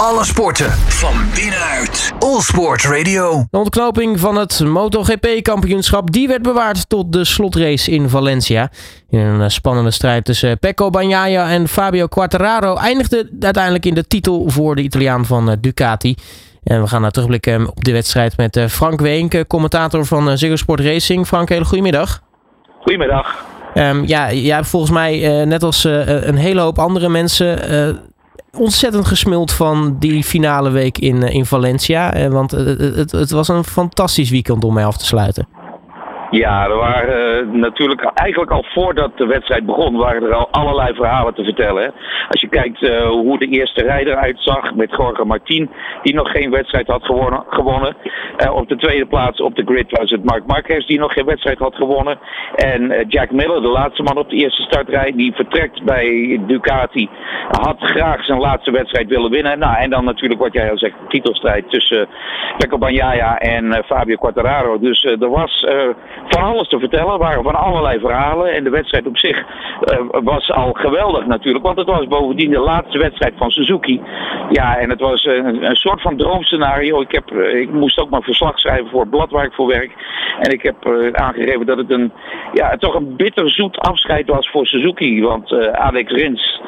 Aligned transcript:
Alle 0.00 0.24
sporten 0.24 0.70
van 0.72 1.14
binnenuit. 1.34 2.12
All 2.18 2.40
Sport 2.40 2.84
Radio. 2.84 3.44
De 3.50 3.58
ontknoping 3.58 4.20
van 4.20 4.36
het 4.36 4.64
MotoGP-kampioenschap 4.64 6.12
die 6.12 6.28
werd 6.28 6.42
bewaard 6.42 6.88
tot 6.88 7.12
de 7.12 7.24
slotrace 7.24 7.90
in 7.90 8.08
Valencia. 8.08 8.70
In 9.10 9.18
een 9.18 9.40
eh, 9.40 9.48
spannende 9.48 9.90
strijd 9.90 10.24
tussen 10.24 10.58
Pecco 10.58 10.90
Bagnaia 10.90 11.50
en 11.50 11.68
Fabio 11.68 12.06
Quartararo 12.06 12.74
eindigde 12.74 13.30
uiteindelijk 13.40 13.86
in 13.86 13.94
de 13.94 14.06
titel 14.06 14.44
voor 14.50 14.74
de 14.74 14.82
Italiaan 14.82 15.24
van 15.24 15.50
eh, 15.50 15.56
Ducati. 15.60 16.14
En 16.62 16.80
we 16.80 16.88
gaan 16.88 17.00
naar 17.00 17.10
terugblikken 17.10 17.68
op 17.68 17.84
de 17.84 17.92
wedstrijd 17.92 18.36
met 18.36 18.56
eh, 18.56 18.66
Frank 18.66 19.00
Weenk, 19.00 19.46
commentator 19.46 20.06
van 20.06 20.38
Ziggo 20.38 20.56
Sport 20.56 20.80
Racing. 20.80 21.26
Frank, 21.26 21.48
hele 21.48 21.64
goedemiddag. 21.64 22.22
Goedemiddag. 22.80 23.44
Um, 23.74 24.06
ja, 24.06 24.32
jij 24.32 24.54
hebt 24.54 24.68
volgens 24.68 24.92
mij, 24.92 25.44
net 25.44 25.62
als 25.62 25.84
een 25.84 26.36
hele 26.36 26.60
hoop 26.60 26.78
andere 26.78 27.08
mensen, 27.08 27.58
ontzettend 28.58 29.06
gesmuld 29.06 29.52
van 29.52 29.96
die 29.98 30.24
finale 30.24 30.70
week 30.70 30.98
in, 30.98 31.22
in 31.22 31.46
Valencia. 31.46 32.28
want 32.28 32.50
het, 32.50 33.12
het 33.12 33.30
was 33.30 33.48
een 33.48 33.64
fantastisch 33.64 34.30
weekend 34.30 34.64
om 34.64 34.74
mee 34.74 34.84
af 34.84 34.96
te 34.96 35.06
sluiten. 35.06 35.48
Ja, 36.36 36.64
er 36.64 36.76
waren 36.76 37.46
uh, 37.46 37.52
natuurlijk 37.52 38.10
eigenlijk 38.14 38.50
al 38.50 38.64
voordat 38.68 39.16
de 39.16 39.26
wedstrijd 39.26 39.66
begon, 39.66 39.96
waren 39.96 40.22
er 40.22 40.34
al 40.34 40.48
allerlei 40.50 40.94
verhalen 40.94 41.34
te 41.34 41.44
vertellen. 41.44 41.92
Als 42.28 42.40
je 42.40 42.48
kijkt 42.48 42.82
uh, 42.82 43.08
hoe 43.08 43.38
de 43.38 43.46
eerste 43.46 43.82
rijder 43.82 44.16
uitzag 44.16 44.74
met 44.74 44.90
Jorge 44.90 45.24
Martin, 45.24 45.70
die 46.02 46.14
nog 46.14 46.30
geen 46.30 46.50
wedstrijd 46.50 46.86
had 46.86 47.04
gewonnen. 47.04 47.44
gewonnen. 47.48 47.96
Uh, 48.38 48.54
op 48.54 48.68
de 48.68 48.76
tweede 48.76 49.06
plaats 49.06 49.40
op 49.40 49.56
de 49.56 49.64
grid 49.64 49.98
was 49.98 50.10
het 50.10 50.24
Mark 50.24 50.46
Marquez, 50.46 50.86
die 50.86 50.98
nog 50.98 51.12
geen 51.12 51.24
wedstrijd 51.24 51.58
had 51.58 51.74
gewonnen. 51.74 52.18
En 52.54 53.04
Jack 53.08 53.30
Miller, 53.30 53.62
de 53.62 53.68
laatste 53.68 54.02
man 54.02 54.18
op 54.18 54.30
de 54.30 54.36
eerste 54.36 54.62
startrij, 54.62 55.12
die 55.16 55.32
vertrekt 55.34 55.82
bij 55.82 56.40
Ducati, 56.46 57.08
had 57.48 57.76
graag 57.78 58.24
zijn 58.24 58.40
laatste 58.40 58.70
wedstrijd 58.70 59.08
willen 59.08 59.30
winnen. 59.30 59.58
Nou, 59.58 59.76
en 59.76 59.90
dan 59.90 60.04
natuurlijk 60.04 60.40
wat 60.40 60.52
jij 60.52 60.70
al 60.70 60.78
zegt, 60.78 60.94
titelstrijd 61.08 61.70
tussen 61.70 62.08
Pecco 62.58 62.78
Bagnaia 62.78 63.38
en 63.38 63.84
Fabio 63.84 64.16
Quartararo. 64.16 64.78
Dus 64.78 65.04
er 65.04 65.30
was 65.30 65.64
van 66.28 66.42
alles 66.42 66.68
te 66.68 66.78
vertellen. 66.78 67.18
waren 67.18 67.42
van 67.42 67.54
allerlei 67.54 67.98
verhalen. 67.98 68.52
En 68.52 68.64
de 68.64 68.70
wedstrijd 68.70 69.06
op 69.06 69.18
zich 69.18 69.38
uh, 69.38 69.98
was 70.10 70.50
al 70.50 70.72
geweldig 70.72 71.26
natuurlijk. 71.26 71.64
Want 71.64 71.78
het 71.78 71.86
was 71.86 72.06
bovendien 72.06 72.50
de 72.50 72.58
laatste 72.58 72.98
wedstrijd 72.98 73.34
van 73.36 73.50
Suzuki. 73.50 74.00
Ja, 74.50 74.76
en 74.76 74.90
het 74.90 75.00
was 75.00 75.24
een, 75.24 75.64
een 75.64 75.76
soort 75.76 76.02
van 76.02 76.16
droomscenario. 76.16 77.00
Ik, 77.00 77.12
heb, 77.12 77.30
uh, 77.32 77.60
ik 77.60 77.72
moest 77.72 77.98
ook 77.98 78.10
maar 78.10 78.22
verslag 78.22 78.58
schrijven 78.58 78.90
voor 78.90 79.00
het 79.00 79.10
blad 79.10 79.30
waar 79.30 79.44
ik 79.44 79.52
voor 79.52 79.66
werk. 79.66 79.90
En 80.40 80.52
ik 80.52 80.62
heb 80.62 80.86
uh, 80.86 81.12
aangegeven 81.12 81.66
dat 81.66 81.78
het 81.78 81.90
een, 81.90 82.12
ja, 82.52 82.76
toch 82.76 82.94
een 82.94 83.16
bitterzoet 83.16 83.78
afscheid 83.78 84.28
was 84.28 84.50
voor 84.50 84.66
Suzuki. 84.66 85.22
Want 85.22 85.52
Alex 85.72 86.12
Rins, 86.12 86.60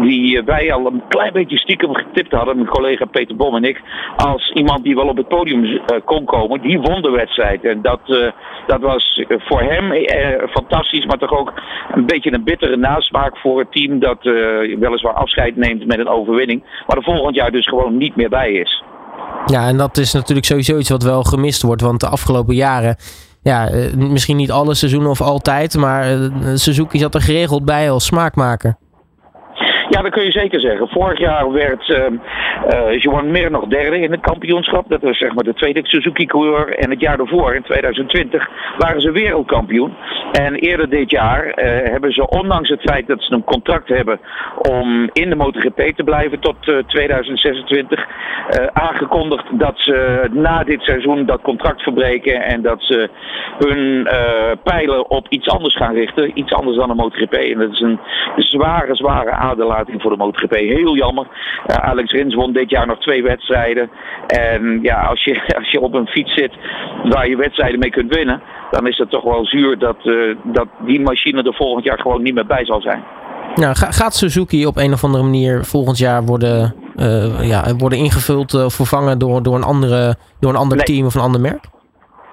die 0.00 0.42
wij 0.42 0.72
al 0.72 0.86
een 0.86 1.02
klein 1.08 1.32
beetje 1.32 1.58
stiekem 1.58 1.94
getipt 1.94 2.32
hadden, 2.32 2.56
mijn 2.56 2.68
collega 2.68 3.04
Peter 3.04 3.36
Bom 3.36 3.54
en 3.56 3.64
ik, 3.64 3.82
als 4.16 4.50
iemand 4.50 4.84
die 4.84 4.94
wel 4.94 5.08
op 5.08 5.16
het 5.16 5.28
podium 5.28 5.80
kon 6.04 6.24
komen, 6.24 6.60
die 6.60 6.80
won 6.80 7.02
de 7.02 7.10
wedstrijd. 7.10 7.64
En 7.64 7.82
dat, 7.82 8.32
dat 8.66 8.80
was 8.80 9.24
eh, 9.28 9.36
voor 9.40 9.60
hem 9.60 9.92
eh, 9.92 10.48
fantastisch, 10.50 11.06
maar 11.06 11.18
toch 11.18 11.38
ook 11.38 11.52
een 11.94 12.06
beetje 12.06 12.32
een 12.32 12.44
bittere 12.44 12.76
nasmaak 12.76 13.36
voor 13.36 13.58
het 13.58 13.72
team 13.72 13.98
dat 13.98 14.18
eh, 14.18 14.32
weliswaar 14.78 15.14
afscheid 15.14 15.56
neemt 15.56 15.86
met 15.86 15.98
een 15.98 16.08
overwinning, 16.08 16.62
maar 16.86 16.96
er 16.96 17.02
volgend 17.02 17.34
jaar 17.34 17.50
dus 17.50 17.68
gewoon 17.68 17.96
niet 17.96 18.16
meer 18.16 18.28
bij 18.28 18.52
is. 18.52 18.82
Ja, 19.46 19.66
en 19.66 19.76
dat 19.76 19.96
is 19.96 20.12
natuurlijk 20.12 20.46
sowieso 20.46 20.78
iets 20.78 20.90
wat 20.90 21.02
wel 21.02 21.22
gemist 21.22 21.62
wordt, 21.62 21.82
want 21.82 22.00
de 22.00 22.08
afgelopen 22.08 22.54
jaren 22.54 22.96
ja, 23.42 23.68
eh, 23.68 23.94
misschien 23.94 24.36
niet 24.36 24.50
alle 24.50 24.74
seizoenen 24.74 25.10
of 25.10 25.20
altijd, 25.20 25.76
maar 25.76 26.30
Suzuki 26.54 26.98
zat 26.98 27.14
er 27.14 27.22
geregeld 27.22 27.64
bij 27.64 27.90
als 27.90 28.04
smaakmaker. 28.04 28.76
Ja, 29.94 30.02
dat 30.02 30.12
kun 30.12 30.24
je 30.24 30.30
zeker 30.30 30.60
zeggen. 30.60 30.88
Vorig 30.88 31.18
jaar 31.18 31.52
werd 31.52 31.88
uh, 31.88 31.98
uh, 31.98 32.98
Johan 32.98 33.30
Mir 33.30 33.50
nog 33.50 33.66
derde 33.66 34.00
in 34.00 34.10
het 34.10 34.20
kampioenschap. 34.20 34.88
Dat 34.88 35.00
was 35.00 35.18
zeg 35.18 35.34
maar 35.34 35.44
de 35.44 35.54
tweede 35.54 35.80
Suzuki-coureur. 35.82 36.68
En 36.68 36.90
het 36.90 37.00
jaar 37.00 37.16
daarvoor, 37.16 37.54
in 37.54 37.62
2020, 37.62 38.48
waren 38.78 39.00
ze 39.00 39.10
wereldkampioen. 39.10 39.94
En 40.32 40.54
eerder 40.54 40.90
dit 40.90 41.10
jaar 41.10 41.46
uh, 41.46 41.54
hebben 41.90 42.12
ze, 42.12 42.28
ondanks 42.28 42.68
het 42.68 42.80
feit 42.80 43.06
dat 43.06 43.22
ze 43.22 43.32
een 43.32 43.44
contract 43.44 43.88
hebben 43.88 44.20
om 44.58 45.10
in 45.12 45.28
de 45.28 45.36
MotoGP 45.36 45.80
te 45.96 46.04
blijven 46.04 46.40
tot 46.40 46.56
2026, 46.86 48.06
aangekondigd 48.72 49.44
dat 49.58 49.74
ze 49.76 50.28
na 50.30 50.64
dit 50.64 50.82
seizoen 50.82 51.26
dat 51.26 51.40
contract 51.40 51.82
verbreken 51.82 52.42
en 52.42 52.62
dat 52.62 52.82
ze 52.82 53.08
hun 53.58 54.08
pijlen 54.62 55.10
op 55.10 55.26
iets 55.28 55.48
anders 55.48 55.76
gaan 55.76 55.94
richten. 55.94 56.38
Iets 56.38 56.52
anders 56.52 56.76
dan 56.76 56.88
de 56.88 56.94
MotoGP. 56.94 57.32
En 57.32 57.58
dat 57.58 57.72
is 57.72 57.80
een 57.80 58.00
zware, 58.36 58.94
zware 58.94 59.30
voor 59.88 60.10
de 60.10 60.16
MotoGP. 60.16 60.54
Heel 60.54 60.96
jammer. 60.96 61.26
Uh, 61.66 61.76
Alex 61.76 62.12
Rins 62.12 62.34
won 62.34 62.52
dit 62.52 62.70
jaar 62.70 62.86
nog 62.86 62.98
twee 62.98 63.22
wedstrijden. 63.22 63.90
En 64.26 64.78
ja, 64.82 65.02
als 65.02 65.24
je, 65.24 65.42
als 65.58 65.70
je 65.70 65.80
op 65.80 65.94
een 65.94 66.06
fiets 66.06 66.34
zit 66.34 66.52
waar 67.04 67.28
je 67.28 67.36
wedstrijden 67.36 67.78
mee 67.78 67.90
kunt 67.90 68.14
winnen, 68.14 68.42
dan 68.70 68.86
is 68.86 68.98
het 68.98 69.10
toch 69.10 69.24
wel 69.24 69.46
zuur 69.46 69.78
dat, 69.78 69.96
uh, 70.04 70.36
dat 70.42 70.66
die 70.86 71.00
machine 71.00 71.42
er 71.42 71.54
volgend 71.54 71.84
jaar 71.84 71.98
gewoon 71.98 72.22
niet 72.22 72.34
meer 72.34 72.46
bij 72.46 72.64
zal 72.64 72.80
zijn. 72.80 73.02
Nou, 73.54 73.74
gaat 73.76 74.14
Suzuki 74.14 74.66
op 74.66 74.76
een 74.76 74.92
of 74.92 75.04
andere 75.04 75.24
manier 75.24 75.64
volgend 75.64 75.98
jaar 75.98 76.24
worden, 76.24 76.74
uh, 76.96 77.48
ja, 77.48 77.74
worden 77.76 77.98
ingevuld 77.98 78.54
of 78.54 78.74
vervangen 78.74 79.18
door, 79.18 79.42
door, 79.42 79.54
een, 79.54 79.62
andere, 79.62 80.16
door 80.40 80.50
een 80.50 80.56
ander 80.56 80.76
nee. 80.76 80.86
team 80.86 81.06
of 81.06 81.14
een 81.14 81.20
ander 81.20 81.40
merk? 81.40 81.64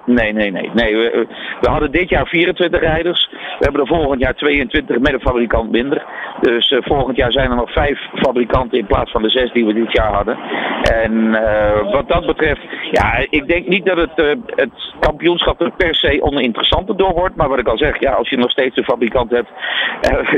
Nee, 0.06 0.32
nee, 0.32 0.50
nee. 0.50 0.70
nee 0.74 0.94
we, 0.94 1.26
hadden 1.60 1.90
dit 1.90 2.08
jaar 2.08 2.26
24 2.26 2.80
rijders. 2.80 3.28
We 3.30 3.64
hebben 3.64 3.80
er 3.80 3.86
volgend 3.86 4.20
jaar 4.20 4.34
22 4.34 4.98
met 4.98 5.12
een 5.12 5.20
fabrikant 5.20 5.70
minder. 5.70 6.04
Dus 6.40 6.70
uh, 6.70 6.78
volgend 6.82 7.16
jaar 7.16 7.32
zijn 7.32 7.50
er 7.50 7.56
nog 7.56 7.72
vijf 7.72 8.00
fabrikanten 8.14 8.78
in 8.78 8.86
plaats 8.86 9.10
van 9.10 9.22
de 9.22 9.30
zes 9.30 9.52
die 9.52 9.66
we 9.66 9.74
dit 9.74 9.92
jaar 9.92 10.12
hadden. 10.12 10.38
En 10.82 11.12
uh, 11.12 11.92
wat 11.92 12.08
dat 12.08 12.26
betreft, 12.26 12.60
ja, 12.90 13.26
ik 13.30 13.48
denk 13.48 13.68
niet 13.68 13.86
dat 13.86 13.96
het, 13.96 14.18
uh, 14.18 14.26
het 14.46 14.94
kampioenschap 15.00 15.60
er 15.60 15.70
per 15.76 15.94
se 15.94 16.22
oninteressanter 16.22 16.96
door 16.96 17.14
wordt. 17.14 17.36
Maar 17.36 17.48
wat 17.48 17.58
ik 17.58 17.68
al 17.68 17.78
zeg, 17.78 18.00
ja, 18.00 18.12
als 18.12 18.28
je 18.28 18.36
nog 18.36 18.50
steeds 18.50 18.76
een 18.76 18.84
fabrikant 18.84 19.30
hebt 19.30 19.50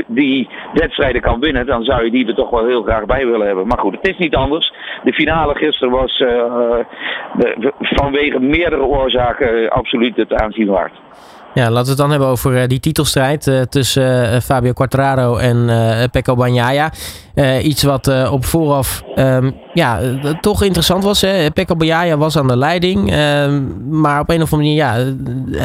die 0.07 0.49
wedstrijden 0.73 1.21
kan 1.21 1.39
winnen, 1.39 1.65
dan 1.65 1.83
zou 1.83 2.03
je 2.03 2.11
die 2.11 2.27
er 2.27 2.35
toch 2.35 2.49
wel 2.49 2.65
heel 2.65 2.83
graag 2.83 3.05
bij 3.05 3.25
willen 3.25 3.47
hebben. 3.47 3.67
Maar 3.67 3.79
goed, 3.79 3.95
het 3.95 4.07
is 4.07 4.17
niet 4.17 4.35
anders. 4.35 4.73
De 5.03 5.13
finale 5.13 5.55
gisteren 5.55 5.93
was 5.93 6.23
vanwege 7.79 8.39
meerdere 8.39 8.83
oorzaken 8.83 9.54
absoluut 9.69 10.15
het 10.15 10.33
aanzien 10.33 10.67
waard. 10.67 10.93
Ja, 11.55 11.69
laten 11.69 11.83
we 11.83 11.89
het 11.89 11.97
dan 11.97 12.09
hebben 12.09 12.27
over 12.27 12.61
uh, 12.61 12.67
die 12.67 12.79
titelstrijd 12.79 13.47
uh, 13.47 13.61
tussen 13.61 14.41
Fabio 14.41 14.73
Quartararo 14.73 15.37
en 15.37 15.69
Pecco 16.11 16.35
Bagnaia. 16.35 16.91
iets 17.61 17.83
wat 17.83 18.29
op 18.31 18.45
vooraf 18.45 19.03
um, 19.15 19.55
ja, 19.73 19.99
toch 20.41 20.63
interessant 20.63 21.03
was. 21.03 21.21
Hè? 21.21 21.51
Pecco 21.51 21.75
Bagnaia 21.75 22.17
was 22.17 22.37
aan 22.37 22.47
de 22.47 22.57
leiding. 22.57 23.11
Ehm, 23.11 23.63
maar 23.99 24.19
op 24.19 24.29
een 24.29 24.41
of 24.41 24.53
andere 24.53 24.61
manier, 24.61 24.75
ja, 24.75 25.13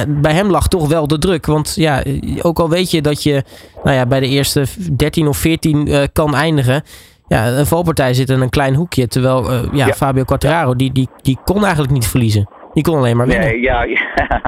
bij 0.09 0.33
hem 0.33 0.51
lag 0.51 0.69
toch 0.69 0.89
wel 0.89 1.07
de 1.07 1.19
druk. 1.19 1.47
Want 1.47 1.75
ja, 1.75 2.03
ook 2.43 2.59
al 2.59 2.69
weet 2.69 2.91
je 2.91 3.03
dat 3.03 3.22
je 3.22 3.43
nou 3.83 3.97
ja, 3.97 4.07
bij 4.07 4.21
de 4.21 4.28
eerste 4.28 4.65
13 4.97 5.28
of 5.28 5.37
14 5.37 6.09
kan 6.12 6.34
eindigen. 6.34 6.83
Ja, 7.27 7.49
een 7.49 7.67
valpartij 7.67 8.15
zit 8.15 8.31
in 8.31 8.41
een 8.41 8.49
klein 8.49 8.75
hoekje. 8.75 9.09
Terwijl 9.09 9.53
ja, 9.53 9.87
ja, 9.87 9.93
Fabio 9.93 10.25
Quartararo, 10.25 10.77
die, 10.77 10.93
die, 10.93 11.09
die 11.22 11.39
kon 11.45 11.62
eigenlijk 11.62 11.93
niet 11.93 12.07
verliezen. 12.07 12.49
Die 12.73 12.83
kon 12.83 12.97
alleen 12.97 13.17
maar. 13.17 13.27
Nee, 13.27 13.61
ja, 13.61 13.83
ja, 13.83 13.99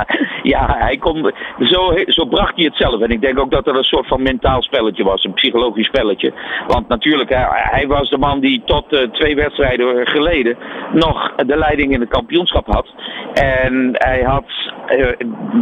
ja, 0.43 0.77
hij 0.79 0.97
kon, 0.97 1.33
zo, 1.59 1.95
zo 2.07 2.25
bracht 2.25 2.57
hij 2.57 2.65
het 2.65 2.77
zelf. 2.77 3.01
En 3.01 3.11
ik 3.11 3.21
denk 3.21 3.39
ook 3.39 3.51
dat 3.51 3.67
er 3.67 3.77
een 3.77 3.85
soort 3.85 4.07
van 4.07 4.23
mentaal 4.23 4.63
spelletje 4.63 5.05
was, 5.05 5.25
een 5.25 5.33
psychologisch 5.33 5.87
spelletje. 5.87 6.33
Want 6.67 6.89
natuurlijk, 6.89 7.29
hij, 7.29 7.47
hij 7.51 7.87
was 7.87 8.11
de 8.11 8.19
man 8.19 8.41
die 8.41 8.63
tot 8.65 8.93
uh, 8.93 9.01
twee 9.01 9.35
wedstrijden 9.35 10.07
geleden 10.07 10.57
nog 10.93 11.35
de 11.35 11.57
leiding 11.57 11.93
in 11.93 12.01
het 12.01 12.09
kampioenschap 12.09 12.67
had. 12.67 12.87
En 13.33 13.91
hij 13.93 14.23
had, 14.23 14.45
uh, 14.89 15.13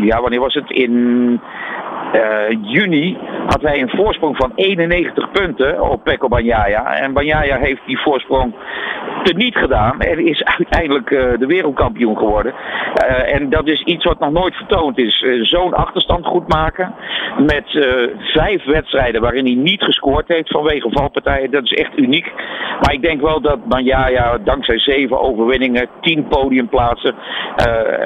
ja, 0.00 0.20
wanneer 0.20 0.40
was 0.40 0.54
het? 0.54 0.70
In 0.70 1.40
juni 2.60 3.18
had 3.46 3.62
hij 3.62 3.80
een 3.80 3.90
voorsprong 3.90 4.36
van 4.36 4.52
91 4.54 5.30
punten 5.30 5.90
op 5.90 6.04
Pecco 6.04 6.28
Bagnaia. 6.28 6.94
En 6.94 7.12
Bagnaia 7.12 7.56
heeft 7.56 7.80
die 7.86 8.00
voorsprong 8.00 8.54
teniet 9.22 9.56
gedaan 9.56 10.00
en 10.00 10.26
is 10.26 10.44
uiteindelijk 10.44 11.10
uh, 11.10 11.38
de 11.38 11.46
wereldkampioen 11.46 12.16
geworden. 12.16 12.52
Uh, 12.52 13.34
en 13.34 13.50
dat 13.50 13.66
is 13.66 13.82
iets 13.82 14.04
wat 14.04 14.18
nog 14.18 14.30
nooit 14.30 14.54
vertoond 14.54 14.98
is. 14.98 15.24
Zo'n 15.40 15.74
achterstand 15.74 16.26
goed 16.26 16.48
maken 16.48 16.94
met 17.38 17.64
vijf 18.18 18.64
wedstrijden 18.64 19.20
waarin 19.20 19.44
hij 19.44 19.54
niet 19.54 19.82
gescoord 19.82 20.28
heeft 20.28 20.50
vanwege 20.50 20.90
valpartijen. 20.90 21.50
Dat 21.50 21.64
is 21.64 21.72
echt 21.72 21.98
uniek. 21.98 22.32
Maar 22.80 22.92
ik 22.92 23.02
denk 23.02 23.20
wel 23.20 23.40
dat 23.40 23.64
Bagnaia 23.64 24.38
dankzij 24.38 24.78
zeven 24.78 25.20
overwinningen, 25.20 25.88
tien 26.00 26.28
podiumplaatsen 26.28 27.14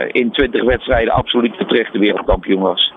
in 0.09 0.31
20 0.31 0.65
wedstrijden 0.65 1.15
absoluut 1.15 1.59
de 1.59 1.99
wereldkampioen 1.99 2.61
was. 2.61 2.93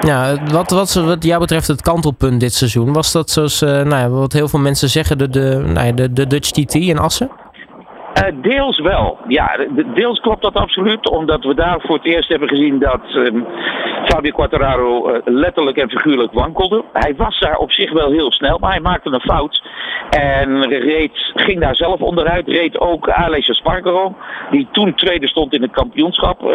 Ja, 0.00 0.36
wat, 0.50 0.70
wat, 0.70 0.94
wat 0.94 1.24
jou 1.24 1.40
betreft 1.40 1.68
het 1.68 1.82
kantelpunt 1.82 2.40
dit 2.40 2.54
seizoen, 2.54 2.92
was 2.92 3.12
dat 3.12 3.30
zoals 3.30 3.62
uh, 3.62 3.68
nou 3.68 3.88
ja, 3.88 4.08
wat 4.08 4.32
heel 4.32 4.48
veel 4.48 4.58
mensen 4.58 4.90
zeggen, 4.90 5.18
de, 5.18 5.28
de, 5.28 5.62
nou 5.64 5.86
ja, 5.86 5.92
de, 5.92 6.12
de 6.12 6.26
Dutch 6.26 6.50
TT 6.50 6.74
in 6.74 6.98
Assen? 6.98 7.30
Uh, 8.18 8.42
deels 8.42 8.78
wel. 8.78 9.18
Ja, 9.26 9.58
deels 9.94 10.20
klopt 10.20 10.42
dat 10.42 10.54
absoluut. 10.54 11.10
Omdat 11.10 11.44
we 11.44 11.54
daar 11.54 11.80
voor 11.80 11.96
het 11.96 12.04
eerst 12.04 12.28
hebben 12.28 12.48
gezien 12.48 12.78
dat 12.78 13.00
um, 13.14 13.46
Fabio 14.04 14.32
Quartararo 14.32 15.10
uh, 15.10 15.18
letterlijk 15.24 15.76
en 15.76 15.90
figuurlijk 15.90 16.32
wankelde. 16.32 16.84
Hij 16.92 17.14
was 17.16 17.40
daar 17.40 17.56
op 17.56 17.72
zich 17.72 17.92
wel 17.92 18.10
heel 18.10 18.32
snel, 18.32 18.58
maar 18.58 18.70
hij 18.70 18.80
maakte 18.80 19.10
een 19.10 19.20
fout. 19.20 19.62
En 20.10 20.68
reed, 20.68 21.32
ging 21.34 21.60
daar 21.60 21.76
zelf 21.76 22.00
onderuit. 22.00 22.48
Reed 22.48 22.80
ook 22.80 23.10
Aleix 23.10 23.56
Spargaro, 23.56 24.14
die 24.50 24.68
toen 24.72 24.94
tweede 24.94 25.28
stond 25.28 25.54
in 25.54 25.62
het 25.62 25.70
kampioenschap, 25.70 26.42
uh, 26.42 26.48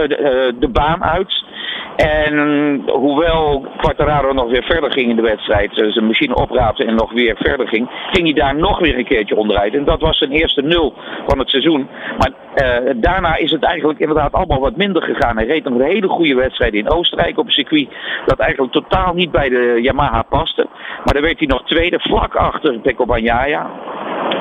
de, 0.60 0.70
baan 0.72 1.04
uit. 1.04 1.44
En 1.96 2.82
hoewel 2.86 3.68
Quartararo 3.78 4.34
nog 4.34 4.50
weer 4.50 4.64
verder 4.64 4.92
ging 4.92 5.10
in 5.10 5.16
de 5.16 5.22
wedstrijd, 5.22 5.72
zijn 5.74 6.08
machine 6.08 6.36
opraapte 6.36 6.86
en 6.86 6.96
nog 6.96 7.12
weer 7.12 7.36
verder 7.38 7.68
ging, 7.68 7.90
ging 8.12 8.24
hij 8.24 8.34
daar 8.34 8.56
nog 8.56 8.80
weer 8.80 8.98
een 8.98 9.06
keertje 9.06 9.36
onderuit. 9.36 9.74
En 9.74 9.86
dat 9.86 10.02
was 10.02 10.18
zijn 10.18 10.32
eerste 10.32 10.62
nul 10.62 10.94
van 11.28 11.40
het 11.40 11.50
seizoen. 11.54 11.88
Maar 12.18 12.32
uh, 12.56 12.92
daarna 12.96 13.36
is 13.36 13.52
het 13.52 13.64
eigenlijk 13.64 14.00
inderdaad 14.00 14.34
allemaal 14.34 14.60
wat 14.60 14.76
minder 14.76 15.02
gegaan. 15.02 15.38
Hij 15.38 15.46
reed 15.46 15.64
nog 15.64 15.74
een 15.74 15.86
hele 15.86 16.08
goede 16.08 16.36
wedstrijd 16.36 16.74
in 16.74 16.90
Oostenrijk 16.90 17.38
op 17.38 17.46
een 17.46 17.52
circuit 17.52 17.88
dat 18.26 18.40
eigenlijk 18.40 18.74
totaal 18.74 19.14
niet 19.14 19.32
bij 19.32 19.50
de 19.50 19.80
Yamaha 19.82 20.22
paste. 20.22 20.68
Maar 21.04 21.14
dan 21.14 21.22
werd 21.22 21.40
hij 21.40 21.48
nog 21.48 21.64
tweede, 21.64 22.00
vlak 22.00 22.36
achter 22.36 22.80
Pecco 22.80 23.06
Bagnaia. 23.06 23.70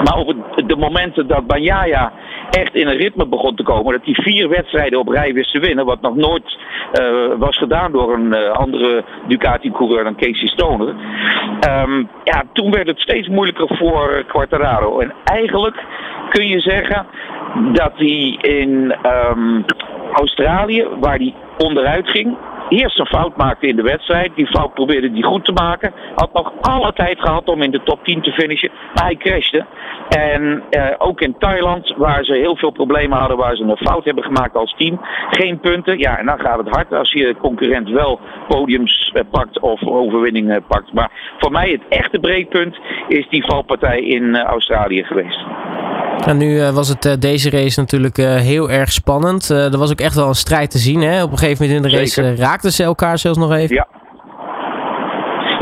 Maar 0.04 0.16
op 0.16 0.34
de 0.66 0.76
momenten 0.76 1.26
dat 1.26 1.46
Bagnaia 1.46 2.12
echt 2.50 2.74
in 2.74 2.88
een 2.88 2.96
ritme 2.96 3.26
begon 3.26 3.54
te 3.54 3.62
komen, 3.62 3.92
dat 3.92 4.04
hij 4.04 4.14
vier 4.14 4.48
wedstrijden 4.48 4.98
op 4.98 5.08
rij 5.08 5.32
wist 5.32 5.52
te 5.52 5.60
winnen, 5.60 5.84
wat 5.84 6.00
nog 6.00 6.14
nooit 6.14 6.56
uh, 7.00 7.38
was 7.38 7.56
gedaan 7.56 7.92
door 7.92 8.14
een 8.14 8.34
uh, 8.34 8.50
andere 8.50 9.04
Ducati-coureur 9.26 10.04
dan 10.04 10.16
Casey 10.16 10.48
Stoner. 10.48 10.88
Um, 10.88 12.08
ja, 12.24 12.42
toen 12.52 12.70
werd 12.70 12.86
het 12.86 13.00
steeds 13.00 13.28
moeilijker 13.28 13.76
voor 13.76 14.24
Quartararo. 14.26 15.00
En 15.00 15.12
eigenlijk 15.24 15.84
kun 16.28 16.46
je 16.46 16.60
zeggen 16.60 17.06
dat 17.72 17.92
hij 17.96 18.38
in 18.40 18.96
um, 19.30 19.64
Australië, 20.12 20.86
waar 21.00 21.16
hij 21.16 21.34
onderuit 21.58 22.08
ging, 22.08 22.36
eerst 22.68 22.98
een 22.98 23.06
fout 23.06 23.36
maakte 23.36 23.66
in 23.66 23.76
de 23.76 23.82
wedstrijd. 23.82 24.30
Die 24.34 24.46
fout 24.46 24.74
probeerde 24.74 25.10
hij 25.10 25.22
goed 25.22 25.44
te 25.44 25.52
maken. 25.52 25.92
Had 26.14 26.32
nog 26.32 26.52
alle 26.60 26.92
tijd 26.92 27.20
gehad 27.20 27.48
om 27.48 27.62
in 27.62 27.70
de 27.70 27.82
top 27.82 28.04
10 28.04 28.22
te 28.22 28.32
finishen. 28.32 28.70
Maar 28.94 29.04
hij 29.04 29.16
crashte. 29.16 29.64
En 30.08 30.62
uh, 30.70 30.86
ook 30.98 31.20
in 31.20 31.34
Thailand, 31.38 31.94
waar 31.96 32.24
ze 32.24 32.34
heel 32.34 32.56
veel 32.56 32.70
problemen 32.70 33.18
hadden, 33.18 33.36
waar 33.36 33.56
ze 33.56 33.62
een 33.62 33.86
fout 33.86 34.04
hebben 34.04 34.24
gemaakt 34.24 34.56
als 34.56 34.74
team. 34.78 35.00
Geen 35.30 35.60
punten. 35.60 35.98
Ja, 35.98 36.18
en 36.18 36.26
dan 36.26 36.40
gaat 36.40 36.58
het 36.58 36.68
hard 36.68 36.92
als 36.92 37.12
je 37.12 37.36
concurrent 37.40 37.88
wel 37.88 38.20
podiums 38.48 39.12
uh, 39.14 39.22
pakt 39.30 39.60
of 39.60 39.86
overwinningen 39.86 40.64
pakt. 40.66 40.92
Maar 40.92 41.10
voor 41.38 41.50
mij 41.50 41.70
het 41.70 41.82
echte 41.88 42.18
breekpunt 42.18 42.78
is 43.08 43.28
die 43.28 43.44
valpartij 43.44 44.00
in 44.00 44.36
Australië 44.36 45.04
geweest. 45.04 45.40
En 46.26 46.36
nu 46.36 46.70
was 46.70 46.88
het 46.88 47.16
deze 47.18 47.50
race 47.50 47.80
natuurlijk 47.80 48.16
heel 48.16 48.70
erg 48.70 48.92
spannend. 48.92 49.48
er 49.48 49.78
was 49.78 49.90
ook 49.90 50.00
echt 50.00 50.14
wel 50.14 50.28
een 50.28 50.34
strijd 50.34 50.70
te 50.70 50.78
zien. 50.78 51.00
Hè? 51.00 51.22
Op 51.22 51.32
een 51.32 51.38
gegeven 51.38 51.66
moment 51.66 51.84
in 51.84 51.90
de 51.90 51.98
race 51.98 52.34
raakten 52.34 52.72
ze 52.72 52.82
elkaar 52.82 53.18
zelfs 53.18 53.38
nog 53.38 53.52
even. 53.52 53.74
Ja. 53.74 53.86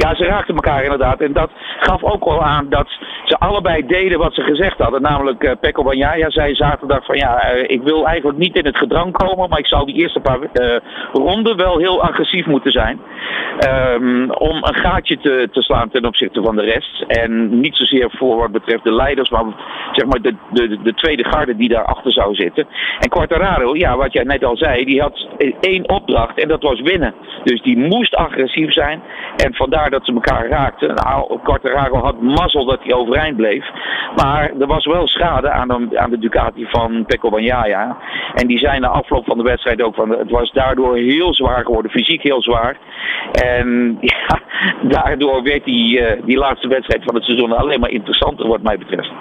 Ja, 0.03 0.15
ze 0.15 0.25
raakten 0.25 0.55
elkaar 0.55 0.83
inderdaad. 0.83 1.21
En 1.21 1.33
dat 1.33 1.51
gaf 1.81 2.05
ook 2.05 2.25
wel 2.25 2.43
aan 2.43 2.67
dat 2.69 2.89
ze 3.25 3.39
allebei 3.39 3.87
deden 3.87 4.19
wat 4.19 4.35
ze 4.35 4.43
gezegd 4.43 4.79
hadden. 4.79 5.03
Namelijk, 5.03 5.43
uh, 5.43 5.53
Pekko 5.61 5.83
Banjaya 5.83 6.31
zei 6.31 6.55
zaterdag 6.55 7.05
van 7.05 7.17
ja, 7.17 7.55
uh, 7.55 7.63
ik 7.67 7.83
wil 7.83 8.07
eigenlijk 8.07 8.39
niet 8.39 8.57
in 8.57 8.65
het 8.65 8.77
gedrang 8.77 9.13
komen, 9.13 9.49
maar 9.49 9.59
ik 9.59 9.67
zou 9.67 9.87
die 9.87 9.95
eerste 9.95 10.21
paar 10.21 10.39
uh, 10.41 10.77
ronden 11.13 11.57
wel 11.57 11.79
heel 11.79 12.03
agressief 12.03 12.47
moeten 12.47 12.73
zijn. 12.73 13.01
Um, 13.69 14.31
om 14.31 14.57
een 14.57 14.75
gaatje 14.75 15.19
te, 15.19 15.49
te 15.53 15.63
slaan 15.63 15.91
ten 15.91 16.05
opzichte 16.05 16.43
van 16.43 16.57
de 16.57 16.63
rest. 16.63 17.05
En 17.07 17.61
niet 17.61 17.77
zozeer 17.77 18.11
voor 18.11 18.37
wat 18.37 18.53
betreft 18.53 18.85
de 18.85 18.95
leiders, 18.95 19.31
maar 19.31 19.45
zeg 19.93 20.07
maar 20.07 20.23
de, 20.23 20.35
de, 20.51 20.83
de 20.83 20.95
tweede 20.95 21.25
garde 21.25 21.57
die 21.57 21.69
daarachter 21.69 22.13
zou 22.13 22.35
zitten. 22.35 22.67
En 22.99 23.09
Quartararo, 23.09 23.77
ja, 23.77 23.97
wat 23.97 24.13
jij 24.13 24.25
net 24.25 24.45
al 24.45 24.57
zei, 24.57 24.85
die 24.85 25.01
had 25.01 25.27
één 25.61 25.89
opdracht 25.89 26.39
en 26.39 26.49
dat 26.49 26.63
was 26.63 26.81
winnen. 26.81 27.15
Dus 27.45 27.63
die 27.63 27.79
moest 27.79 28.15
agressief 28.15 28.73
zijn. 28.73 29.03
En 29.37 29.55
vandaar 29.55 29.90
dat 29.91 30.05
ze 30.05 30.13
elkaar 30.13 30.49
raakten. 30.49 30.95
Nou, 30.95 31.39
Quartararo 31.43 31.97
had 31.97 32.21
mazzel 32.21 32.65
dat 32.65 32.83
hij 32.83 32.95
overeind 32.95 33.37
bleef. 33.37 33.65
Maar 34.17 34.51
er 34.61 34.67
was 34.67 34.87
wel 34.87 35.07
schade 35.07 35.51
aan 35.51 35.69
de, 35.69 35.99
aan 35.99 36.11
de 36.11 36.19
Ducati 36.19 36.67
van 36.71 37.05
Pecco 37.07 37.31
Bagnaia. 37.31 37.97
En 38.35 38.47
die 38.47 38.59
zijn 38.59 38.81
na 38.81 38.89
afloop 38.89 39.25
van 39.25 39.37
de 39.37 39.45
wedstrijd 39.45 39.83
ook 39.83 39.95
van... 39.95 40.11
Het 40.11 40.31
was 40.31 40.53
daardoor 40.53 40.97
heel 40.97 41.35
zwaar 41.35 41.65
geworden, 41.65 41.91
fysiek 41.91 42.23
heel 42.23 42.43
zwaar. 42.43 42.77
En 43.33 43.99
ja, 44.15 44.41
daardoor 44.83 45.43
werd 45.43 45.65
die, 45.65 46.01
uh, 46.01 46.23
die 46.25 46.39
laatste 46.39 46.69
wedstrijd 46.69 47.05
van 47.05 47.15
het 47.15 47.25
seizoen 47.25 47.53
alleen 47.53 47.81
maar 47.81 47.91
interessanter 47.91 48.49
wat 48.49 48.63
mij 48.63 48.79
betreft. 48.79 49.13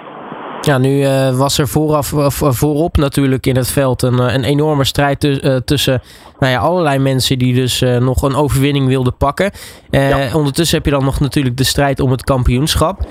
Ja, 0.62 0.78
nu 0.78 1.00
uh, 1.00 1.36
was 1.36 1.58
er 1.58 1.68
vooraf, 1.68 2.12
uh, 2.12 2.26
voorop 2.30 2.96
natuurlijk 2.96 3.46
in 3.46 3.56
het 3.56 3.68
veld 3.70 4.02
een, 4.02 4.18
een 4.18 4.44
enorme 4.44 4.84
strijd 4.84 5.24
uh, 5.24 5.56
tussen 5.56 6.02
nou 6.38 6.52
ja, 6.52 6.58
allerlei 6.58 6.98
mensen 6.98 7.38
die 7.38 7.54
dus 7.54 7.80
nog 7.98 8.22
een 8.22 8.34
overwinning 8.34 8.86
wilden 8.86 9.16
pakken. 9.16 9.50
Ja. 9.90 10.34
Ondertussen 10.34 10.76
heb 10.76 10.86
je 10.86 10.92
dan 10.92 11.04
nog 11.04 11.20
natuurlijk 11.20 11.56
de 11.56 11.64
strijd 11.64 12.00
om 12.00 12.10
het 12.10 12.24
kampioenschap. 12.24 13.06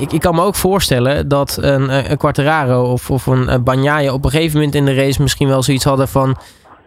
Ik, 0.00 0.12
ik, 0.12 0.20
kan 0.20 0.34
me 0.34 0.42
ook 0.42 0.54
voorstellen 0.54 1.28
dat 1.28 1.58
een, 1.60 2.10
een 2.10 2.16
Quartararo 2.16 2.92
of, 2.92 3.10
of 3.10 3.26
een 3.26 3.62
Banjaya 3.62 4.12
op 4.12 4.24
een 4.24 4.30
gegeven 4.30 4.56
moment 4.56 4.74
in 4.74 4.84
de 4.84 4.94
race 4.94 5.22
misschien 5.22 5.48
wel 5.48 5.62
zoiets 5.62 5.84
hadden 5.84 6.08
van... 6.08 6.36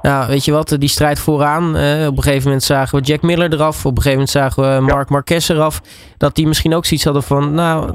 Ja, 0.02 0.28
weet 0.28 0.46
je 0.46 0.52
wat, 0.52 0.76
die 0.80 0.90
strijd 0.90 1.20
vooraan. 1.20 1.78
Uh, 1.78 2.08
op 2.08 2.18
een 2.18 2.24
gegeven 2.24 2.44
moment 2.44 2.64
zagen 2.64 3.00
we 3.00 3.06
Jack 3.06 3.22
Miller 3.22 3.54
eraf. 3.54 3.86
Op 3.86 3.98
een 3.98 4.02
gegeven 4.02 4.12
moment 4.12 4.30
zagen 4.30 4.64
we 4.64 4.82
Mark 4.82 5.10
ja. 5.10 5.14
Marquez 5.16 5.50
eraf. 5.50 5.82
Dat 6.18 6.36
die 6.36 6.48
misschien 6.48 6.74
ook 6.74 6.86
zoiets 6.86 7.06
hadden 7.06 7.24
van, 7.24 7.54
nou, 7.54 7.92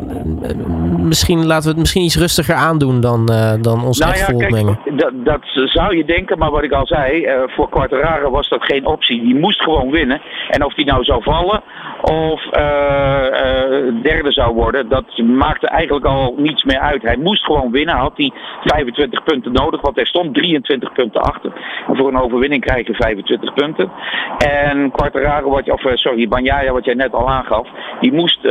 misschien 0.98 1.46
laten 1.46 1.64
we 1.64 1.68
het 1.68 1.78
misschien 1.78 2.02
iets 2.02 2.16
rustiger 2.16 2.54
aandoen 2.54 3.00
dan, 3.00 3.28
uh, 3.32 3.52
dan 3.60 3.84
ons 3.84 3.98
nou 3.98 4.12
echt 4.12 4.26
ja. 4.26 4.78
Dat, 4.96 5.12
dat 5.24 5.40
zou 5.44 5.96
je 5.96 6.04
denken, 6.04 6.38
maar 6.38 6.50
wat 6.50 6.62
ik 6.62 6.72
al 6.72 6.86
zei, 6.86 7.26
uh, 7.26 7.42
voor 7.46 7.68
Quartararo 7.68 8.30
was 8.30 8.48
dat 8.48 8.64
geen 8.64 8.86
optie. 8.86 9.22
Die 9.22 9.38
moest 9.38 9.62
gewoon 9.62 9.90
winnen. 9.90 10.20
En 10.48 10.64
of 10.64 10.74
die 10.74 10.84
nou 10.84 11.04
zou 11.04 11.22
vallen 11.22 11.62
of 12.02 12.42
derde 14.02 14.32
zou 14.32 14.54
worden, 14.54 14.88
dat 14.88 15.18
maakte 15.18 15.66
eigenlijk 15.66 16.06
al 16.06 16.34
niets 16.36 16.64
meer 16.64 16.78
uit. 16.78 17.02
Hij 17.02 17.16
moest 17.16 17.44
gewoon 17.44 17.70
winnen. 17.70 17.94
Had 17.94 18.12
hij 18.16 18.32
25 18.64 19.22
punten 19.22 19.52
nodig, 19.52 19.80
want 19.80 19.96
hij 19.96 20.04
stond 20.04 20.34
23 20.34 20.92
punten 20.92 21.20
achter 21.20 21.52
voor 21.92 22.08
een 22.08 22.20
overwinning 22.20 22.64
krijg 22.64 22.86
je 22.86 22.94
25 22.94 23.54
punten. 23.54 23.90
En 24.38 24.90
Quartararo, 24.90 25.50
wat 25.50 25.70
of 25.70 25.82
sorry, 25.94 26.28
Banjaya, 26.28 26.72
wat 26.72 26.84
jij 26.84 26.94
net 26.94 27.12
al 27.12 27.28
aangaf, 27.28 27.68
die 28.00 28.12
moest 28.12 28.42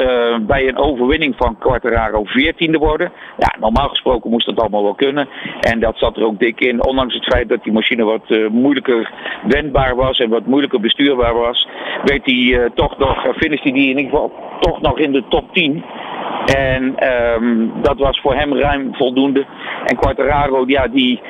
bij 0.42 0.68
een 0.68 0.78
overwinning 0.78 1.36
van 1.38 1.58
Quartararo 1.58 2.24
14e 2.26 2.80
worden. 2.80 3.12
Ja, 3.38 3.56
normaal 3.60 3.88
gesproken 3.88 4.30
moest 4.30 4.46
dat 4.46 4.60
allemaal 4.60 4.84
wel 4.84 4.96
kunnen. 4.96 5.28
En 5.60 5.80
dat 5.80 5.98
zat 5.98 6.18
er 6.18 6.26
ook 6.26 6.40
dik 6.40 6.60
in, 6.60 6.86
ondanks 6.86 7.14
het 7.14 7.24
feit 7.24 7.50
dat 7.50 7.64
die 7.64 7.74
machine 7.74 8.04
wat 8.04 8.50
moeilijker 8.50 9.12
wendbaar 9.48 9.96
was 9.96 10.20
en 10.20 10.30
wat 10.30 10.46
moeilijker 10.46 10.80
bestuurbaar 10.80 11.34
was, 11.34 11.68
werd 12.04 12.28
uh, 12.28 12.66
toch 12.74 12.98
nog, 12.98 13.35
finishte 13.36 13.72
die 13.72 13.90
in 13.90 13.98
ieder 13.98 14.04
geval 14.04 14.32
toch 14.60 14.82
nog 14.82 15.00
in 15.00 15.12
de 15.12 15.24
top 15.30 15.54
10. 15.54 15.84
En 16.46 16.96
um, 17.42 17.72
dat 17.82 17.98
was 17.98 18.20
voor 18.20 18.36
hem 18.36 18.58
ruim 18.58 18.96
voldoende. 18.96 19.46
En 19.86 19.96
Quartararo, 19.96 20.64
ja, 20.68 20.88
die, 20.88 21.22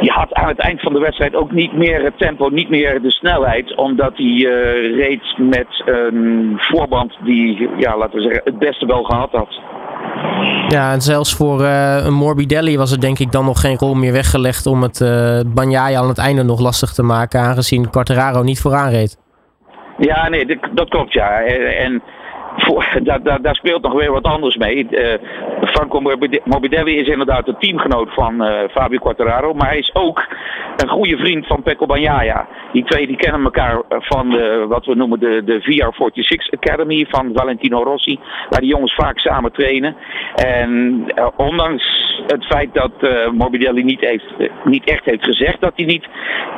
die 0.00 0.10
had 0.10 0.34
aan 0.34 0.48
het 0.48 0.58
eind 0.58 0.80
van 0.80 0.92
de 0.92 0.98
wedstrijd 0.98 1.34
ook 1.34 1.52
niet 1.52 1.72
meer 1.72 2.02
het 2.02 2.18
tempo, 2.18 2.48
niet 2.48 2.70
meer 2.70 3.02
de 3.02 3.10
snelheid. 3.10 3.76
Omdat 3.76 4.16
hij 4.16 4.26
uh, 4.26 4.96
reed 4.96 5.22
met 5.36 5.82
een 5.84 6.54
voorband 6.58 7.16
die, 7.24 7.68
ja, 7.76 7.96
laten 7.96 8.16
we 8.16 8.22
zeggen, 8.22 8.42
het 8.44 8.58
beste 8.58 8.86
wel 8.86 9.02
gehad 9.02 9.30
had. 9.30 9.60
Ja, 10.68 10.92
en 10.92 11.00
zelfs 11.00 11.34
voor 11.34 11.60
uh, 11.60 12.04
een 12.04 12.14
Morbidelli 12.14 12.76
was 12.76 12.92
er 12.92 13.00
denk 13.00 13.18
ik 13.18 13.32
dan 13.32 13.44
nog 13.44 13.60
geen 13.60 13.76
rol 13.76 13.94
meer 13.94 14.12
weggelegd 14.12 14.66
om 14.66 14.82
het 14.82 15.00
uh, 15.00 15.96
aan 15.96 16.08
het 16.08 16.18
einde 16.18 16.42
nog 16.42 16.60
lastig 16.60 16.92
te 16.92 17.02
maken, 17.02 17.40
aangezien 17.40 17.90
Quartararo 17.90 18.42
niet 18.42 18.60
vooraan 18.60 18.90
reed. 18.90 19.18
Ja, 20.00 20.28
nee, 20.28 20.58
dat, 20.72 20.88
klopt 20.88 21.12
ja. 21.12 21.42
En 21.42 22.02
daar, 23.22 23.42
daar, 23.42 23.54
speelt 23.54 23.82
nog 23.82 23.92
weer 23.92 24.12
wat 24.12 24.24
anders 24.24 24.56
mee. 24.56 24.86
Uh, 24.90 25.14
Franco 25.60 26.00
Morbidelli 26.44 26.96
is 26.96 27.08
inderdaad 27.08 27.46
de 27.46 27.56
teamgenoot 27.58 28.14
van 28.14 28.44
uh, 28.44 28.68
Fabio 28.70 28.98
Quartararo. 28.98 29.54
Maar 29.54 29.68
hij 29.68 29.78
is 29.78 29.94
ook 29.94 30.26
een 30.76 30.88
goede 30.88 31.16
vriend 31.16 31.46
van 31.46 31.62
Pecco 31.62 31.86
Bagnaia. 31.86 32.48
Die 32.72 32.84
twee 32.84 33.06
die 33.06 33.16
kennen 33.16 33.44
elkaar 33.44 33.82
van 33.88 34.30
de, 34.30 34.64
wat 34.68 34.86
we 34.86 34.94
noemen 34.94 35.20
de, 35.20 35.42
de 35.44 35.62
VR46 35.62 36.58
Academy 36.58 37.06
van 37.08 37.30
Valentino 37.34 37.82
Rossi. 37.82 38.18
Waar 38.48 38.60
die 38.60 38.68
jongens 38.68 38.94
vaak 38.94 39.18
samen 39.18 39.52
trainen. 39.52 39.96
En 40.34 41.04
ondanks 41.36 41.84
het 42.26 42.44
feit 42.44 42.74
dat 42.74 42.92
Morbidelli 43.32 43.82
niet, 43.82 44.00
heeft, 44.00 44.34
niet 44.64 44.84
echt 44.84 45.04
heeft 45.04 45.24
gezegd 45.24 45.60
dat 45.60 45.72
hij 45.76 45.86
niet 45.86 46.06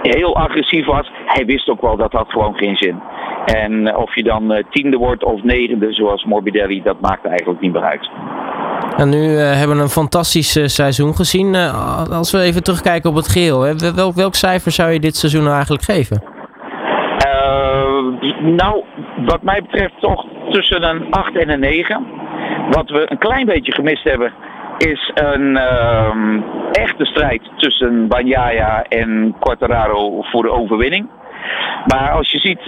heel 0.02 0.36
agressief 0.36 0.86
was. 0.86 1.10
Hij 1.26 1.44
wist 1.46 1.68
ook 1.68 1.80
wel 1.80 1.96
dat 1.96 2.12
had 2.12 2.30
gewoon 2.30 2.56
geen 2.56 2.76
zin. 2.76 3.00
En 3.44 3.96
of 3.96 4.14
je 4.14 4.22
dan 4.22 4.64
tiende 4.70 4.96
wordt 4.96 5.24
of 5.24 5.42
negende 5.42 5.91
zoals 5.94 6.24
Morbidelli, 6.24 6.82
dat 6.82 7.00
maakt 7.00 7.26
eigenlijk 7.26 7.60
niet 7.60 7.72
meer 7.72 7.82
uit. 7.82 8.10
En 8.96 9.08
nu 9.08 9.18
uh, 9.18 9.52
hebben 9.52 9.76
we 9.76 9.82
een 9.82 9.88
fantastisch 9.88 10.56
uh, 10.56 10.66
seizoen 10.66 11.14
gezien. 11.14 11.54
Uh, 11.54 12.08
als 12.10 12.32
we 12.32 12.40
even 12.40 12.62
terugkijken 12.62 13.10
op 13.10 13.16
het 13.16 13.28
geheel, 13.28 13.60
hè, 13.60 13.74
welk, 13.94 14.14
welk 14.14 14.34
cijfer 14.34 14.72
zou 14.72 14.90
je 14.90 15.00
dit 15.00 15.16
seizoen 15.16 15.42
nou 15.42 15.54
eigenlijk 15.54 15.84
geven? 15.84 16.40
nou, 18.42 18.84
wat 19.26 19.42
mij 19.42 19.62
betreft 19.62 20.00
toch 20.00 20.26
tussen 20.50 20.82
een 20.82 21.10
8 21.10 21.36
en 21.36 21.50
een 21.50 21.60
9. 21.60 22.06
Wat 22.70 22.90
we 22.90 23.10
een 23.10 23.18
klein 23.18 23.46
beetje 23.46 23.72
gemist 23.72 24.04
hebben, 24.04 24.32
is 24.78 25.10
een 25.14 25.56
ehm, 25.56 26.40
echte 26.72 27.04
strijd 27.04 27.42
tussen 27.56 28.08
Banyaya 28.08 28.82
en 28.82 29.34
Quartararo 29.40 30.22
voor 30.22 30.42
de 30.42 30.50
overwinning. 30.50 31.08
Maar 31.86 32.10
als 32.10 32.30
je 32.30 32.38
ziet, 32.38 32.60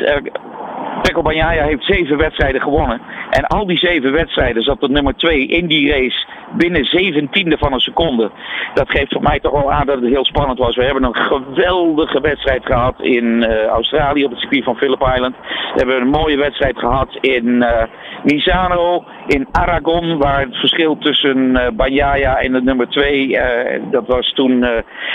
Pecco 1.15 1.29
Bagnaia 1.29 1.65
heeft 1.65 1.85
zeven 1.85 2.17
wedstrijden 2.17 2.61
gewonnen. 2.61 3.01
En 3.31 3.47
al 3.47 3.67
die 3.67 3.79
zeven 3.79 4.13
wedstrijden 4.13 4.63
zat 4.63 4.81
de 4.81 4.89
nummer 4.89 5.17
twee 5.17 5.47
in 5.47 5.67
die 5.67 5.91
race 5.91 6.27
binnen 6.57 6.85
zeventiende 6.85 7.59
van 7.59 7.73
een 7.73 7.81
seconde. 7.81 8.31
Dat 8.75 8.91
geeft 8.91 9.13
voor 9.13 9.23
mij 9.23 9.41
toch 9.41 9.53
wel 9.53 9.73
aan 9.73 9.87
dat 9.87 10.01
het 10.01 10.11
heel 10.11 10.25
spannend 10.25 10.59
was. 10.59 10.77
We 10.77 10.85
hebben 10.85 11.05
een 11.05 11.17
geweldige 11.17 12.21
wedstrijd 12.21 12.67
gehad 12.67 12.95
in 13.01 13.25
uh, 13.25 13.65
Australië 13.67 14.25
op 14.25 14.31
het 14.31 14.41
circuit 14.41 14.65
van 14.65 14.77
Phillip 14.77 15.11
Island. 15.15 15.35
We 15.41 15.75
hebben 15.77 16.01
een 16.01 16.09
mooie 16.09 16.37
wedstrijd 16.37 16.79
gehad 16.79 17.19
in 17.21 17.47
uh, 17.47 17.83
Misano, 18.23 19.05
in 19.27 19.47
Aragon, 19.51 20.19
waar 20.19 20.41
het 20.41 20.57
verschil 20.57 20.99
tussen 20.99 21.39
uh, 21.79 22.45
en 22.45 22.53
de 22.53 22.63
nummer 22.63 22.89
2, 22.89 23.39
dat 23.91 24.07
was 24.07 24.33
toen 24.33 24.65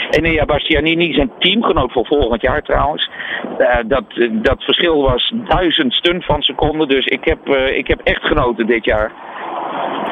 Enea 0.09 0.45
Bastianini, 0.45 1.13
zijn 1.13 1.31
teamgenoot 1.39 1.91
voor 1.91 2.05
volgend 2.05 2.41
jaar 2.41 2.61
trouwens. 2.61 3.09
dat, 3.87 4.03
dat 4.31 4.63
verschil 4.63 5.01
was 5.01 5.33
duizend 5.47 5.93
stun 5.93 6.21
van 6.21 6.41
seconden, 6.41 6.87
dus 6.87 7.05
ik 7.05 7.25
heb, 7.25 7.47
ik 7.73 7.87
heb 7.87 7.99
echt 8.03 8.23
genoten 8.23 8.67
dit 8.67 8.85
jaar. 8.85 9.11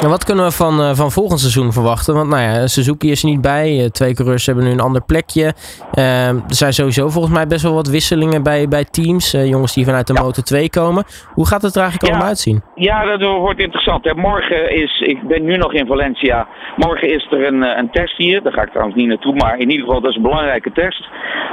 En 0.03 0.10
wat 0.10 0.25
kunnen 0.25 0.46
we 0.46 0.51
van, 0.51 0.79
uh, 0.81 0.89
van 0.93 1.12
volgend 1.12 1.39
seizoen 1.39 1.72
verwachten? 1.74 2.13
Want 2.13 2.29
nou 2.29 2.41
ja, 2.41 2.67
Suzuki 2.67 3.12
is 3.12 3.24
er 3.24 3.29
niet 3.29 3.41
bij. 3.41 3.77
Uh, 3.77 3.86
twee 3.86 4.13
coureurs 4.13 4.46
hebben 4.46 4.63
nu 4.63 4.72
een 4.72 4.79
ander 4.79 5.01
plekje. 5.01 5.53
Uh, 5.93 6.27
er 6.27 6.41
zijn 6.48 6.74
sowieso 6.74 7.10
volgens 7.10 7.34
mij 7.34 7.48
best 7.48 7.63
wel 7.63 7.74
wat 7.74 7.88
wisselingen 7.88 8.43
bij, 8.43 8.67
bij 8.67 8.84
teams. 8.84 9.31
jongens 9.31 9.74
die 9.74 9.86
vanuit 9.86 10.07
de 10.07 10.13
ja. 10.13 10.22
Motor 10.22 10.43
2 10.43 10.69
komen. 10.69 11.03
Hoe 11.34 11.48
gaat 11.48 11.62
het 11.62 11.75
er 11.75 11.81
eigenlijk 11.81 12.05
ja. 12.05 12.10
allemaal 12.10 12.27
uitzien? 12.27 12.62
Ja, 12.75 13.17
dat 13.17 13.22
wordt 13.22 13.60
interessant. 13.60 14.03
Hè. 14.03 14.13
Morgen 14.13 14.75
is, 14.75 15.01
ik 15.01 15.27
ben 15.27 15.43
nu 15.43 15.57
nog 15.57 15.74
in 15.74 15.88
Valencia. 15.88 16.48
Morgen 16.75 17.10
is 17.10 17.27
er 17.31 17.48
een, 17.48 17.62
een 17.77 17.91
test 17.91 18.17
hier. 18.17 18.43
Daar 18.43 18.53
ga 18.53 18.62
ik 18.62 18.69
trouwens 18.69 18.98
niet 18.98 19.07
naartoe. 19.07 19.36
Maar 19.36 19.57
in 19.57 19.69
ieder 19.69 19.86
geval, 19.86 20.01
dat 20.01 20.10
is 20.10 20.15
een 20.15 20.22
belangrijke 20.22 20.72
test. 20.72 21.07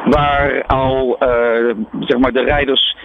Waar 0.05 0.65
al 0.67 1.17
zeg 2.01 2.19
maar 2.19 2.33
de 2.33 2.45
rijders 2.45 2.97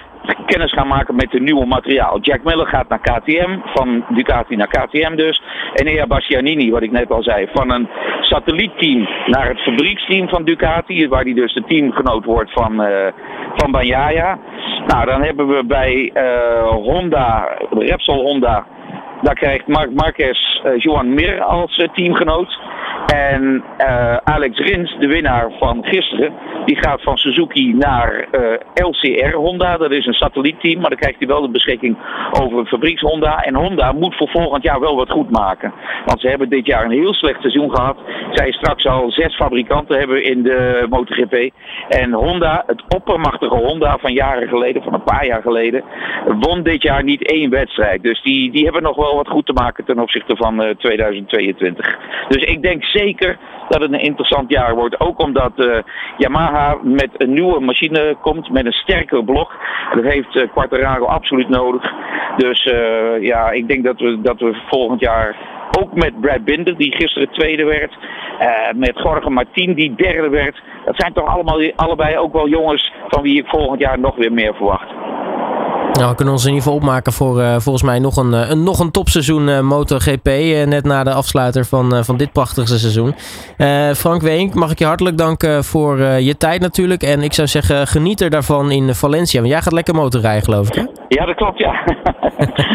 kennis 0.45 0.73
gaan 0.73 0.87
maken 0.87 1.15
met 1.15 1.31
het 1.31 1.41
nieuwe 1.41 1.65
materiaal. 1.65 2.19
Jack 2.19 2.43
Miller 2.43 2.67
gaat 2.67 2.89
naar 2.89 2.99
KTM, 2.99 3.57
van 3.63 4.05
Ducati 4.09 4.55
naar 4.55 4.67
KTM 4.67 5.15
dus. 5.15 5.41
En 5.73 5.87
Ea 5.87 6.07
Bastianini, 6.07 6.71
wat 6.71 6.81
ik 6.81 6.91
net 6.91 7.11
al 7.11 7.23
zei, 7.23 7.47
van 7.53 7.71
een 7.71 7.89
satellietteam 8.21 9.07
naar 9.25 9.47
het 9.47 9.59
fabrieksteam 9.59 10.29
van 10.29 10.43
Ducati, 10.43 11.07
waar 11.07 11.23
hij 11.23 11.33
dus 11.33 11.53
de 11.53 11.63
teamgenoot 11.67 12.25
wordt 12.25 12.51
van, 12.51 12.81
uh, 12.81 13.07
van 13.55 13.71
Banyaya. 13.71 14.39
Nou, 14.85 15.05
dan 15.05 15.21
hebben 15.21 15.47
we 15.47 15.63
bij 15.65 16.11
uh, 16.13 16.69
Honda, 16.69 17.57
Repsol 17.69 18.21
Honda, 18.21 18.65
daar 19.21 19.35
krijgt 19.35 19.67
Mark 19.67 19.93
Marquez 19.93 20.61
uh, 20.65 21.01
Mir 21.01 21.41
als 21.41 21.87
teamgenoot. 21.93 22.59
En 23.13 23.63
uh, 23.77 24.17
Alex 24.23 24.57
Rins, 24.57 24.95
de 24.99 25.07
winnaar 25.07 25.51
van 25.59 25.83
gisteren, 25.85 26.33
die 26.65 26.77
gaat 26.77 27.01
van 27.01 27.17
Suzuki 27.17 27.73
naar 27.73 28.27
uh, 28.31 28.85
LCR 28.87 29.35
Honda. 29.35 29.77
Dat 29.77 29.91
is 29.91 30.05
een 30.05 30.13
satellietteam, 30.13 30.79
maar 30.79 30.89
dan 30.89 30.99
krijgt 30.99 31.19
hij 31.19 31.27
wel 31.27 31.41
de 31.41 31.49
beschikking 31.49 31.97
over 32.31 32.59
een 32.59 32.65
fabrieks 32.65 33.01
Honda. 33.01 33.41
En 33.43 33.55
Honda 33.55 33.91
moet 33.91 34.15
voor 34.15 34.29
volgend 34.29 34.63
jaar 34.63 34.79
wel 34.79 34.95
wat 34.95 35.11
goed 35.11 35.29
maken. 35.29 35.73
Want 36.05 36.21
ze 36.21 36.27
hebben 36.27 36.49
dit 36.49 36.65
jaar 36.65 36.85
een 36.85 37.01
heel 37.01 37.13
slecht 37.13 37.41
seizoen 37.41 37.75
gehad. 37.75 37.97
Zij 38.31 38.51
straks 38.51 38.85
al 38.85 39.11
zes 39.11 39.35
fabrikanten 39.35 39.99
hebben 39.99 40.23
in 40.23 40.43
de 40.43 40.85
MotoGP. 40.89 41.49
En 41.87 42.13
Honda, 42.13 42.63
het 42.67 42.83
oppermachtige 42.95 43.55
Honda 43.55 43.97
van 43.97 44.13
jaren 44.13 44.47
geleden, 44.47 44.83
van 44.83 44.93
een 44.93 45.03
paar 45.03 45.25
jaar 45.25 45.41
geleden, 45.41 45.83
won 46.39 46.63
dit 46.63 46.81
jaar 46.81 47.03
niet 47.03 47.31
één 47.31 47.49
wedstrijd. 47.49 48.03
Dus 48.03 48.21
die, 48.21 48.51
die 48.51 48.63
hebben 48.63 48.83
nog 48.83 48.95
wel 48.95 49.15
wat 49.15 49.27
goed 49.27 49.45
te 49.45 49.53
maken 49.53 49.85
ten 49.85 49.99
opzichte 49.99 50.35
van 50.35 50.63
uh, 50.63 50.69
2022. 50.69 51.97
Dus 52.27 52.43
ik 52.43 52.61
denk 52.61 52.83
zeker 52.83 52.98
dat 53.69 53.81
het 53.81 53.93
een 53.93 54.01
interessant 54.01 54.49
jaar 54.49 54.75
wordt. 54.75 54.99
Ook 54.99 55.19
omdat 55.19 55.51
uh, 55.55 55.77
Yamaha 56.17 56.77
met 56.83 57.09
een 57.17 57.33
nieuwe 57.33 57.59
machine 57.59 58.15
komt, 58.21 58.49
met 58.49 58.65
een 58.65 58.71
sterker 58.71 59.23
blok. 59.23 59.51
Dat 59.93 60.03
heeft 60.03 60.35
uh, 60.35 60.43
Quartararo 60.51 61.05
absoluut 61.05 61.49
nodig. 61.49 61.93
Dus 62.37 62.65
uh, 62.65 63.21
ja, 63.21 63.51
ik 63.51 63.67
denk 63.67 63.83
dat 63.83 63.99
we, 63.99 64.21
dat 64.21 64.39
we 64.39 64.61
volgend 64.69 64.99
jaar 64.99 65.35
ook 65.79 65.93
met 65.93 66.21
Brad 66.21 66.43
Binder, 66.43 66.77
die 66.77 66.95
gisteren 66.95 67.29
tweede 67.31 67.63
werd. 67.63 67.97
met 68.75 68.99
Jorge 69.03 69.29
Martin, 69.29 69.73
die 69.73 69.95
derde 69.95 70.29
werd. 70.29 70.61
Dat 70.85 70.95
zijn 70.95 71.13
toch 71.13 71.27
allemaal, 71.27 71.71
allebei 71.75 72.17
ook 72.17 72.33
wel 72.33 72.47
jongens 72.47 72.93
van 73.07 73.21
wie 73.21 73.39
ik 73.39 73.47
volgend 73.47 73.79
jaar 73.79 73.99
nog 73.99 74.15
weer 74.15 74.33
meer 74.33 74.55
verwacht. 74.55 75.08
Nou, 75.99 76.11
we 76.11 76.17
kunnen 76.17 76.33
ons 76.33 76.45
in 76.45 76.49
ieder 76.49 76.63
geval 76.63 76.79
opmaken 76.79 77.13
voor 77.13 77.39
uh, 77.39 77.55
volgens 77.57 77.83
mij 77.83 77.99
nog 77.99 78.17
een, 78.17 78.51
een, 78.51 78.63
nog 78.63 78.79
een 78.79 78.91
topseizoen 78.91 79.47
uh, 79.47 79.59
MotoGP. 79.59 80.27
Uh, 80.27 80.65
net 80.65 80.83
na 80.83 81.03
de 81.03 81.13
afsluiter 81.13 81.65
van, 81.65 82.05
van 82.05 82.17
dit 82.17 82.31
prachtige 82.31 82.79
seizoen. 82.79 83.15
Frank 83.95 84.21
Weenk, 84.21 84.53
mag 84.53 84.71
ik 84.71 84.79
je 84.79 84.85
hartelijk 84.85 85.17
danken 85.17 85.63
voor 85.63 85.97
je 86.01 86.37
tijd 86.37 86.61
natuurlijk. 86.61 87.03
En 87.03 87.21
ik 87.21 87.33
zou 87.33 87.47
zeggen, 87.47 87.87
geniet 87.87 88.21
er 88.21 88.29
daarvan 88.29 88.71
in 88.71 88.95
Valencia. 88.95 89.39
Want 89.39 89.51
jij 89.51 89.61
gaat 89.61 89.73
lekker 89.73 89.95
motorrijden, 89.95 90.43
geloof 90.43 90.67
ik, 90.67 90.73
hè? 90.73 90.83
Ja, 91.07 91.25
dat 91.25 91.35
klopt, 91.35 91.57
ja. 91.57 91.83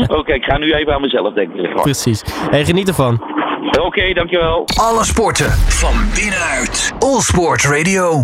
Oké, 0.03 0.19
okay, 0.19 0.37
ik 0.37 0.45
ga 0.45 0.59
nu 0.59 0.75
even 0.75 0.95
aan 0.95 1.01
mezelf 1.01 1.35
denken. 1.35 1.83
Precies. 1.83 2.23
Hey, 2.51 2.65
geniet 2.65 2.89
ervan. 2.89 3.23
Oké, 3.67 3.81
okay, 3.81 4.13
dankjewel. 4.13 4.65
Alle 4.81 5.05
sporten 5.05 5.51
van 5.51 5.95
binnenuit. 6.15 6.95
All 6.99 7.21
Sport 7.21 7.65
Radio. 7.65 8.23